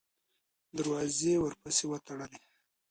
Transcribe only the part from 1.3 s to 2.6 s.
یې ورپسې وتړلې.